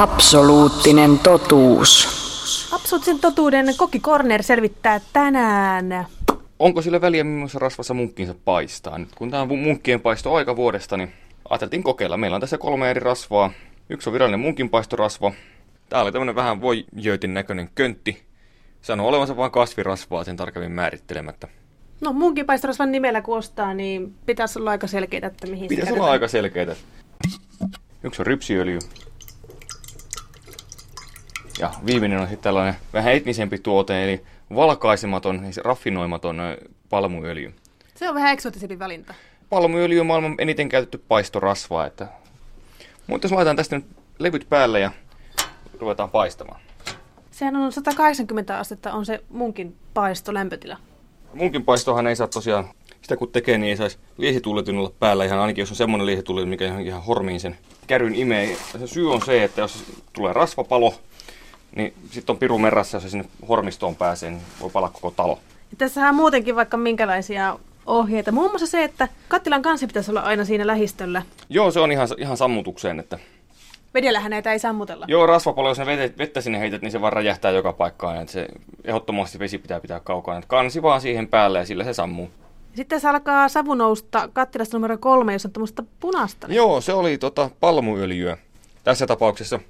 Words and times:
Absoluuttinen 0.00 1.18
totuus. 1.18 2.08
Absoluuttisen 2.72 3.18
totuuden 3.18 3.74
Kokki 3.76 4.00
Corner 4.00 4.42
selvittää 4.42 5.00
tänään. 5.12 6.06
Onko 6.58 6.82
sillä 6.82 7.00
väliä, 7.00 7.24
millaisessa 7.24 7.58
rasvassa 7.58 7.94
munkkinsa 7.94 8.34
paistaa? 8.44 8.98
Nyt 8.98 9.08
kun 9.14 9.30
tämä 9.30 9.42
on 9.42 9.58
munkkien 9.58 10.00
paisto 10.00 10.34
aika 10.34 10.56
vuodesta, 10.56 10.96
niin 10.96 11.12
ajateltiin 11.50 11.82
kokeilla. 11.82 12.16
Meillä 12.16 12.34
on 12.34 12.40
tässä 12.40 12.58
kolme 12.58 12.90
eri 12.90 13.00
rasvaa. 13.00 13.50
Yksi 13.90 14.08
on 14.08 14.12
virallinen 14.12 14.40
munkinpaistorasva. 14.40 15.32
Tää 15.88 16.02
oli 16.02 16.12
tämmönen 16.12 16.34
vähän 16.34 16.60
voijöitin 16.60 17.34
näköinen 17.34 17.70
köntti. 17.74 18.22
Sanoo 18.82 19.08
olevansa 19.08 19.36
vain 19.36 19.52
kasvirasvaa 19.52 20.24
sen 20.24 20.36
tarkemmin 20.36 20.72
määrittelemättä. 20.72 21.48
No 22.00 22.12
munkinpaistorasvan 22.12 22.92
nimellä 22.92 23.22
kun 23.22 23.38
ostaa, 23.38 23.74
niin 23.74 24.14
pitäisi 24.26 24.58
olla 24.58 24.70
aika 24.70 24.86
selkeää, 24.86 25.26
että 25.26 25.46
mihin 25.46 25.68
Pitäisi 25.68 25.92
se 25.92 26.00
olla 26.00 26.10
aika 26.10 26.28
selkeitä. 26.28 26.76
Yksi 28.02 28.22
on 28.22 28.26
rypsiöljy. 28.26 28.78
Ja 31.60 31.70
viimeinen 31.86 32.18
on 32.18 32.26
sitten 32.26 32.42
tällainen 32.42 32.74
vähän 32.92 33.12
etnisempi 33.12 33.58
tuote, 33.58 34.04
eli 34.04 34.22
valkaisematon, 34.54 35.40
siis 35.42 35.56
raffinoimaton 35.56 36.38
palmuöljy. 36.90 37.54
Se 37.94 38.08
on 38.08 38.14
vähän 38.14 38.32
eksoottisempi 38.32 38.78
valinta. 38.78 39.14
Palmuöljy 39.50 40.00
on 40.00 40.06
maailman 40.06 40.34
eniten 40.38 40.68
käytetty 40.68 40.98
paistorasva, 41.08 41.86
että... 41.86 42.08
Mutta 43.06 43.24
jos 43.24 43.32
laitetaan 43.32 43.56
tästä 43.56 43.76
nyt 43.76 43.86
levyt 44.18 44.46
päälle 44.48 44.80
ja 44.80 44.90
ruvetaan 45.80 46.10
paistamaan. 46.10 46.60
Sehän 47.30 47.56
on 47.56 47.72
180 47.72 48.58
astetta 48.58 48.92
on 48.92 49.06
se 49.06 49.24
munkin 49.28 49.76
paisto 49.94 50.34
lämpötila. 50.34 50.76
Munkin 51.34 51.64
paistohan 51.64 52.06
ei 52.06 52.16
saa 52.16 52.26
tosiaan, 52.26 52.68
sitä 53.02 53.16
kun 53.16 53.32
tekee, 53.32 53.58
niin 53.58 53.70
ei 53.70 53.76
saisi 53.76 53.98
liesituuletin 54.16 54.78
olla 54.78 54.92
päällä 54.98 55.24
ihan 55.24 55.38
ainakin, 55.38 55.62
jos 55.62 55.70
on 55.70 55.76
semmoinen 55.76 56.06
liesituuletin, 56.06 56.48
mikä 56.48 56.66
ihan, 56.66 56.80
ihan 56.80 57.02
hormiin 57.02 57.40
sen 57.40 57.58
käryn 57.86 58.14
imee. 58.14 58.56
Se 58.78 58.86
syy 58.86 59.12
on 59.12 59.22
se, 59.22 59.44
että 59.44 59.60
jos 59.60 59.84
tulee 60.12 60.32
rasvapalo, 60.32 60.94
niin 61.76 61.94
sitten 62.10 62.34
on 62.34 62.38
piru 62.38 62.58
merrassa, 62.58 62.96
jos 62.96 63.02
se 63.02 63.08
sinne 63.08 63.24
hormistoon 63.48 63.96
pääsee, 63.96 64.30
niin 64.30 64.42
voi 64.60 64.70
palaa 64.70 64.90
koko 64.90 65.10
talo. 65.10 65.38
Ja 65.70 65.76
tässähän 65.78 66.10
on 66.10 66.14
muutenkin 66.14 66.56
vaikka 66.56 66.76
minkälaisia 66.76 67.58
ohjeita. 67.86 68.32
Muun 68.32 68.50
muassa 68.50 68.66
se, 68.66 68.84
että 68.84 69.08
kattilan 69.28 69.62
kanssa 69.62 69.86
pitäisi 69.86 70.10
olla 70.10 70.20
aina 70.20 70.44
siinä 70.44 70.66
lähistöllä. 70.66 71.22
Joo, 71.48 71.70
se 71.70 71.80
on 71.80 71.92
ihan, 71.92 72.08
ihan 72.18 72.36
sammutukseen, 72.36 73.00
että 73.00 73.18
Vedellähän 73.94 74.30
näitä 74.30 74.52
ei 74.52 74.58
sammutella. 74.58 75.06
joo, 75.08 75.26
rasvapalo, 75.26 75.68
jos 75.68 75.78
ne 75.78 75.86
vettä, 75.86 76.18
vettä 76.18 76.40
sinne 76.40 76.58
heität, 76.60 76.82
niin 76.82 76.92
se 76.92 77.00
vaan 77.00 77.12
räjähtää 77.12 77.50
joka 77.50 77.72
paikkaan, 77.72 78.16
että 78.20 78.32
se 78.32 78.48
ehdottomasti 78.84 79.38
vesi 79.38 79.58
pitää 79.58 79.80
pitää 79.80 80.00
kaukana. 80.00 80.38
Että 80.38 80.48
kansi 80.48 80.82
vaan 80.82 81.00
siihen 81.00 81.28
päälle 81.28 81.58
ja 81.58 81.66
sillä 81.66 81.84
se 81.84 81.92
sammuu. 81.92 82.30
Sitten 82.74 83.00
se 83.00 83.08
alkaa 83.08 83.48
savu 83.48 83.74
nousta 83.74 84.28
kattilasta 84.32 84.76
numero 84.76 84.98
kolme, 84.98 85.32
jos 85.32 85.44
on 85.46 85.52
tämmöistä 85.52 85.82
punaista. 86.00 86.46
Joo, 86.50 86.80
se 86.80 86.92
oli 86.92 87.18
tota 87.18 87.50
palmuöljyä. 87.60 88.36
Tässä 88.84 89.06
tapauksessa 89.06 89.60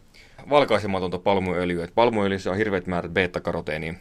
valkaisematonta 0.51 1.19
palmuöljyä. 1.19 1.85
Et 1.85 1.95
palmuöljyssä 1.95 2.51
on 2.51 2.57
hirveät 2.57 2.87
määrät 2.87 3.13
beta-karoteenia. 3.13 3.95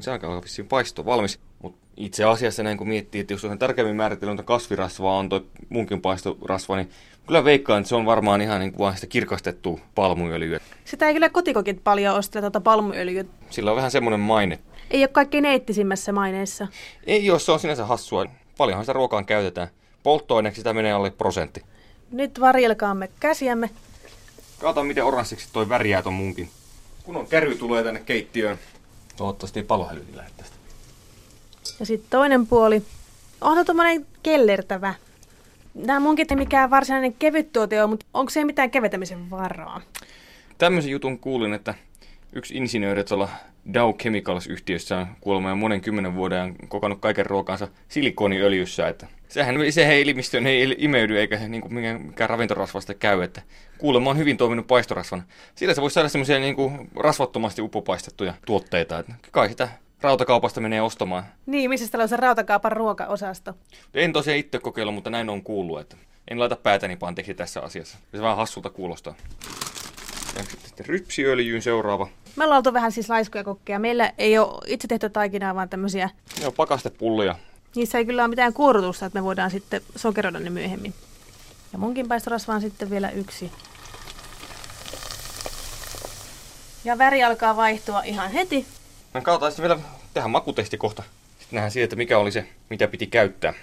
Se 0.00 0.10
alkaa 0.10 0.42
vissiin 0.42 0.68
paisto 0.68 1.04
valmis. 1.04 1.40
Mutta 1.62 1.86
itse 1.96 2.24
asiassa 2.24 2.62
näin 2.62 2.78
kun 2.78 2.88
miettii, 2.88 3.20
että 3.20 3.34
jos 3.34 3.44
on 3.44 3.58
tarkemmin 3.58 3.96
määritellyt 3.96 4.42
kasvirasvaa 4.44 5.18
on 5.18 5.28
toi 5.28 5.46
munkin 5.68 6.00
paistorasva, 6.00 6.76
niin 6.76 6.90
kyllä 7.26 7.44
veikkaan, 7.44 7.80
että 7.80 7.88
se 7.88 7.94
on 7.94 8.06
varmaan 8.06 8.40
ihan 8.40 8.60
niin 8.60 8.72
kuin 8.72 8.78
vaan 8.78 8.94
sitä 8.94 9.06
kirkastettua 9.06 9.80
palmuöljyä. 9.94 10.60
Sitä 10.84 11.08
ei 11.08 11.12
kyllä 11.12 11.28
kotikokit 11.28 11.84
paljon 11.84 12.16
ostele 12.16 12.42
tuota 12.42 12.60
palmuöljyä. 12.60 13.24
Sillä 13.50 13.70
on 13.70 13.76
vähän 13.76 13.90
semmoinen 13.90 14.20
maine. 14.20 14.58
Ei 14.90 15.02
ole 15.02 15.08
kaikkein 15.08 15.44
eettisimmässä 15.44 16.12
maineessa. 16.12 16.66
Ei 17.06 17.26
jos 17.26 17.46
se 17.46 17.52
on 17.52 17.60
sinänsä 17.60 17.86
hassua. 17.86 18.26
Paljonhan 18.58 18.84
sitä 18.84 18.92
ruokaan 18.92 19.26
käytetään. 19.26 19.68
Polttoaineeksi 20.02 20.60
sitä 20.60 20.72
menee 20.72 20.92
alle 20.92 21.10
prosentti. 21.10 21.62
Nyt 22.12 22.40
varjelkaamme 22.40 23.08
käsiämme. 23.20 23.70
Katsotaan 24.60 24.86
miten 24.86 25.04
oranssiksi 25.04 25.48
toi 25.52 25.68
värjää 25.68 26.02
ton 26.02 26.12
munkin. 26.12 26.50
Kun 27.02 27.16
on 27.16 27.26
käry 27.26 27.54
tulee 27.54 27.84
tänne 27.84 28.00
keittiöön. 28.00 28.58
Toivottavasti 29.16 29.60
ei 29.60 29.64
palohälytin 29.64 30.16
lähde 30.16 30.30
tästä. 30.36 30.56
Ja 31.80 31.86
sitten 31.86 32.10
toinen 32.10 32.46
puoli. 32.46 32.82
On 33.40 33.66
tuommoinen 33.66 34.06
kellertävä. 34.22 34.94
Nämä 35.74 36.00
munkit 36.00 36.30
ei 36.30 36.36
mikään 36.36 36.70
varsinainen 36.70 37.12
kevyt 37.12 37.52
tuote 37.52 37.80
ole, 37.80 37.90
mutta 37.90 38.06
onko 38.14 38.30
se 38.30 38.44
mitään 38.44 38.70
kevetämisen 38.70 39.30
varaa? 39.30 39.80
Tämmöisen 40.58 40.90
jutun 40.90 41.18
kuulin, 41.18 41.54
että 41.54 41.74
yksi 42.32 42.56
insinööri 42.56 43.04
tuolla 43.04 43.28
Dow 43.74 43.94
Chemicals-yhtiössä 43.94 44.98
on 44.98 45.06
kuulemma 45.20 45.48
jo 45.48 45.56
monen 45.56 45.80
kymmenen 45.80 46.14
vuoden 46.14 46.38
ajan 46.38 46.54
kokannut 46.68 47.00
kaiken 47.00 47.26
ruokansa 47.26 47.68
silikoniöljyssä, 47.88 48.88
että 48.88 49.06
sehän 49.28 49.56
se 49.70 49.88
ei 49.88 50.02
elimistöön 50.02 50.46
ei 50.46 50.74
imeydy 50.78 51.18
eikä 51.18 51.36
niin 51.36 51.60
kuin 51.62 51.74
mikään, 51.74 52.30
ravintorasvasta 52.30 52.94
käy, 52.94 53.22
että 53.22 53.42
kuulemma 53.78 54.10
on 54.10 54.18
hyvin 54.18 54.36
toiminut 54.36 54.66
paistorasvana. 54.66 55.22
Sillä 55.54 55.74
se 55.74 55.80
voisi 55.80 55.94
saada 55.94 56.08
semmoisia 56.08 56.38
niin 56.38 56.56
kuin 56.56 56.90
rasvattomasti 56.96 57.62
upopaistettuja 57.62 58.34
tuotteita, 58.46 58.98
että 58.98 59.14
kai 59.30 59.48
sitä 59.48 59.68
rautakaupasta 60.00 60.60
menee 60.60 60.82
ostamaan. 60.82 61.24
Niin, 61.46 61.70
missä 61.70 61.90
täällä 61.90 62.02
on 62.02 62.08
se 62.08 62.16
rautakaupan 62.16 62.72
ruokaosasto? 62.72 63.54
En 63.94 64.12
tosiaan 64.12 64.38
itse 64.38 64.58
kokeilla, 64.58 64.92
mutta 64.92 65.10
näin 65.10 65.30
on 65.30 65.42
kuullut, 65.42 65.80
että 65.80 65.96
en 66.30 66.38
laita 66.38 66.56
päätäni 66.56 66.96
panteeksi 66.96 67.34
tässä 67.34 67.60
asiassa. 67.60 67.98
Se 68.12 68.22
vähän 68.22 68.36
hassulta 68.36 68.70
kuulostaa. 68.70 69.14
Ja 70.36 70.42
sitten 70.42 70.86
rypsiöljyyn 70.86 71.62
seuraava. 71.62 72.08
Me 72.36 72.44
ollaan 72.44 72.58
oltu 72.58 72.72
vähän 72.72 72.92
siis 72.92 73.10
laiskoja 73.10 73.44
kokkeja. 73.44 73.78
Meillä 73.78 74.12
ei 74.18 74.38
ole 74.38 74.60
itse 74.66 74.88
tehty 74.88 75.10
taikinaa, 75.10 75.54
vaan 75.54 75.68
tämmöisiä. 75.68 76.10
Joo, 76.42 76.52
pakastepullia. 76.52 77.34
Niissä 77.76 77.98
ei 77.98 78.06
kyllä 78.06 78.22
ole 78.22 78.28
mitään 78.28 78.52
kuorutusta, 78.52 79.06
että 79.06 79.18
me 79.18 79.24
voidaan 79.24 79.50
sitten 79.50 79.82
sokeroida 79.96 80.40
ne 80.40 80.50
myöhemmin. 80.50 80.94
Ja 81.72 81.78
munkin 81.78 82.08
paistorasva 82.08 82.54
on 82.54 82.60
sitten 82.60 82.90
vielä 82.90 83.10
yksi. 83.10 83.52
Ja 86.84 86.98
väri 86.98 87.24
alkaa 87.24 87.56
vaihtua 87.56 88.02
ihan 88.02 88.30
heti. 88.30 88.66
No 89.14 89.20
katsotaan 89.20 89.52
sitten 89.52 89.68
vielä 89.68 89.80
tehdä 90.14 90.28
makutesti 90.28 90.76
kohta. 90.76 91.02
Sitten 91.38 91.56
nähdään 91.56 91.70
siitä, 91.70 91.84
että 91.84 91.96
mikä 91.96 92.18
oli 92.18 92.32
se, 92.32 92.48
mitä 92.70 92.88
piti 92.88 93.06
käyttää. 93.06 93.54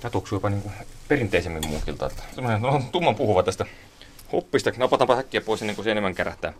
Tämä 0.00 0.10
tuoksuu 0.10 0.36
jopa 0.36 0.50
niin 0.50 0.62
perinteisemmin 1.08 1.68
muukilta. 1.68 2.06
Että 2.06 2.22
semmoinen 2.34 2.62
no, 2.62 2.82
tumman 2.92 3.14
puhuva 3.14 3.42
tästä 3.42 3.66
hoppista. 4.32 4.72
Napataanpa 4.76 5.16
häkkiä 5.16 5.40
pois 5.40 5.62
ennen 5.62 5.76
kuin 5.76 5.84
se 5.84 5.90
enemmän 5.90 6.14
kärähtää. 6.14 6.52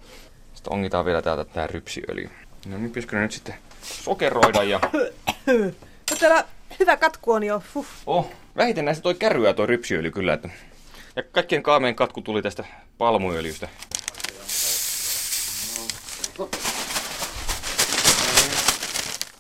Sitten 0.54 0.72
ongitaan 0.72 1.04
vielä 1.04 1.22
täältä 1.22 1.44
tää 1.44 1.66
rypsiöljy. 1.66 2.31
No 2.66 2.78
niin, 2.78 2.91
pitäisikö 2.91 3.16
nyt 3.20 3.32
sitten 3.32 3.54
sokeroida 3.82 4.62
ja... 4.62 4.81
No 6.10 6.16
täällä 6.20 6.44
hyvä 6.78 6.96
katku 6.96 7.32
on 7.32 7.44
jo. 7.44 7.62
Huh. 7.74 7.86
Oh, 8.06 8.30
vähiten 8.56 8.84
näistä 8.84 9.02
toi 9.02 9.14
käryä 9.14 9.54
toi 9.54 9.66
rypsiöljy 9.66 10.10
kyllä. 10.10 10.32
Että... 10.32 10.48
Ja 11.16 11.22
kaikkien 11.22 11.62
kaameen 11.62 11.94
katku 11.94 12.20
tuli 12.20 12.42
tästä 12.42 12.64
palmuöljystä. 12.98 13.68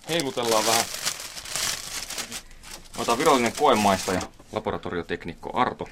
Heilutellaan 0.08 0.66
vähän. 0.66 0.84
Otetaan 2.96 3.18
virallinen 3.18 3.52
koemaistaja, 3.58 4.20
laboratorioteknikko 4.52 5.50
Arto. 5.54 5.88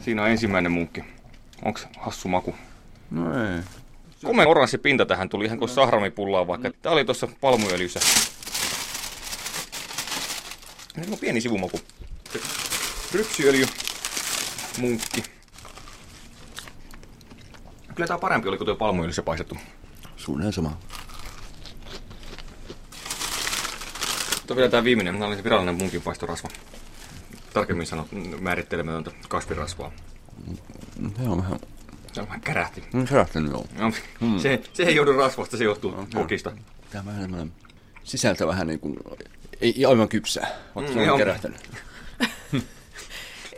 Siinä 0.00 0.22
on 0.22 0.28
ensimmäinen 0.28 0.72
munkki. 0.72 1.04
Onks 1.64 1.86
hassu 1.98 2.28
maku? 2.28 2.54
No 3.10 3.54
ei. 3.54 3.62
Komea 4.24 4.48
oranssi 4.48 4.78
pinta 4.78 5.06
tähän 5.06 5.28
tuli 5.28 5.44
ihan 5.44 5.58
kuin 5.58 5.68
sahramipullaa 5.68 6.46
vaikka. 6.46 6.70
Tää 6.82 6.92
oli 6.92 7.04
tuossa 7.04 7.28
palmuöljyssä. 7.40 8.00
Nyt 10.98 11.12
on 11.12 11.18
pieni 11.18 11.40
sivumaku. 11.40 11.80
Rypsiöljy, 13.12 13.66
munkki. 14.78 15.24
Kyllä 17.94 18.06
tää 18.06 18.18
parempi 18.18 18.48
oli 18.48 18.56
kuin 18.56 18.66
tuo 18.66 18.76
palmuöljyssä 18.76 19.22
paistettu. 19.22 19.56
Suunnilleen 20.16 20.52
sama. 20.52 20.78
Tuo 24.46 24.56
vielä 24.56 24.70
tää 24.70 24.84
viimeinen, 24.84 25.18
tää 25.18 25.26
oli 25.26 25.36
se 25.36 25.44
virallinen 25.44 25.74
munkinpaistorasva. 25.74 26.48
Tarkemmin 27.52 27.86
sanot 27.86 28.06
määrittelemätöntä 28.40 29.10
kasvirasvaa. 29.28 29.92
Se 31.16 31.28
on 31.28 31.38
vähän... 31.38 31.60
Se 32.12 32.20
on 32.20 32.26
vähän 32.26 32.40
kärähti. 32.40 32.84
No 32.92 33.04
lähtenyt 33.10 33.52
joo. 33.52 33.66
No, 33.78 33.92
se, 34.38 34.62
se 34.72 34.82
ei 34.82 34.94
joudu 34.94 35.12
rasvasta, 35.12 35.56
se 35.56 35.64
johtuu 35.64 36.06
kokista. 36.14 36.52
Tää 36.90 37.00
on 37.00 37.06
vähän 37.06 37.52
sisältä 38.04 38.46
vähän 38.46 38.66
niin 38.66 38.80
kuin... 38.80 38.96
Ei 39.60 39.84
aivan 39.86 40.08
kypsää, 40.08 40.48
vaikka 40.74 40.92
se 40.92 40.98
Mm, 41.04 41.12
on 41.12 41.18
kerähtänyt. 41.18 41.60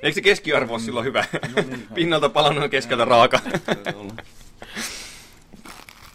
Eikö 0.02 0.14
se 0.14 0.20
keskiarvo 0.20 0.72
ole 0.72 0.80
silloin 0.80 1.06
hyvä? 1.06 1.24
Pinnalta 1.94 2.28
palannut 2.28 2.70
keskeltä 2.70 3.04
raaka. 3.04 3.40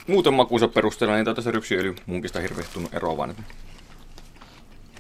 Muuten 0.08 0.34
makuunsa 0.34 0.68
perusteella 0.68 1.16
niin 1.16 1.36
tässä 1.36 1.52
rypsiöljy 1.52 1.96
munkista 2.06 2.40
hirveästi 2.40 2.74
tunnu 2.74 2.90
eroavan. 2.94 3.36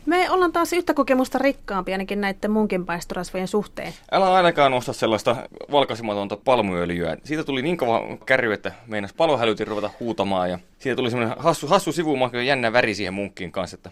Me 0.05 0.29
ollaan 0.29 0.51
taas 0.51 0.73
yhtä 0.73 0.93
kokemusta 0.93 1.37
rikkaampia 1.37 1.93
ainakin 1.93 2.21
näiden 2.21 2.51
munkinpaistorasvojen 2.51 3.47
suhteen. 3.47 3.93
Älä 4.11 4.33
ainakaan 4.33 4.73
osta 4.73 4.93
sellaista 4.93 5.35
valkaisematonta 5.71 6.37
palmuöljyä. 6.37 7.17
Siitä 7.23 7.43
tuli 7.43 7.61
niin 7.61 7.77
kova 7.77 8.01
kärry, 8.25 8.53
että 8.53 8.71
meinas 8.87 9.13
palohälytin 9.13 9.67
ruveta 9.67 9.89
huutamaan. 9.99 10.49
Ja 10.49 10.59
siitä 10.79 10.95
tuli 10.95 11.09
semmoinen 11.11 11.37
hassu, 11.39 11.67
hassu 11.67 11.91
sivumaku 11.91 12.35
ja 12.35 12.43
jännä 12.43 12.73
väri 12.73 12.95
siihen 12.95 13.13
munkkiin 13.13 13.51
kanssa. 13.51 13.75
Että 13.75 13.89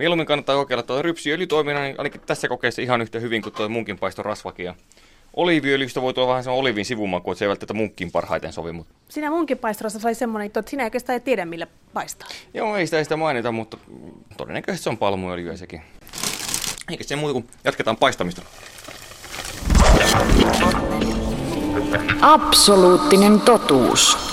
mieluummin 0.00 0.26
kannattaa 0.26 0.56
kokeilla 0.56 0.82
tuo 0.82 1.02
rypsiöljy 1.02 1.46
toimii 1.46 1.74
niin 1.74 1.94
ainakin 1.98 2.20
tässä 2.20 2.48
kokeessa 2.48 2.82
ihan 2.82 3.00
yhtä 3.02 3.18
hyvin 3.18 3.42
kuin 3.42 3.52
tuo 3.52 3.68
munkinpaistorasvakin. 3.68 4.66
Ja 4.66 4.74
oliiviöljystä 5.34 6.02
voi 6.02 6.14
tulla 6.14 6.28
vähän 6.28 6.44
se 6.44 6.50
olivin 6.50 6.84
sivumaku, 6.84 7.32
että 7.32 7.38
se 7.38 7.44
ei 7.44 7.48
välttämättä 7.48 7.74
munkkiin 7.74 8.10
parhaiten 8.12 8.52
sovi, 8.52 8.72
mutta 8.72 8.94
Siinä 9.08 9.30
munkin 9.30 9.58
paistorassa 9.58 10.08
oli 10.08 10.14
semmoinen, 10.14 10.46
että 10.46 10.62
sinä 10.66 10.84
oikeastaan 10.84 11.14
ei 11.14 11.20
tiedä, 11.20 11.44
millä 11.44 11.66
paistaa. 11.92 12.28
joo, 12.54 12.76
ei 12.76 12.86
sitä, 12.86 12.98
ei 12.98 13.04
sitä 13.04 13.16
mainita, 13.16 13.52
mutta 13.52 13.76
todennäköisesti 14.36 14.84
se 14.84 14.90
on 14.90 14.98
palmuöljyä 14.98 15.56
sekin. 15.56 15.82
Eikä 16.90 17.04
se 17.04 17.16
muuta 17.16 17.32
kuin 17.32 17.48
jatketaan 17.64 17.96
paistamista. 17.96 18.42
Absoluuttinen 22.20 23.40
totuus. 23.40 24.29